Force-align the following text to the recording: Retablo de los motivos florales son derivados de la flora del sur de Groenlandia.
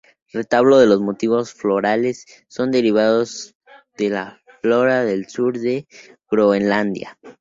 Retablo 0.33 0.79
de 0.79 0.87
los 0.87 0.99
motivos 0.99 1.53
florales 1.53 2.25
son 2.47 2.71
derivados 2.71 3.53
de 3.99 4.09
la 4.09 4.41
flora 4.59 5.05
del 5.05 5.27
sur 5.29 5.59
de 5.59 5.85
Groenlandia. 6.31 7.19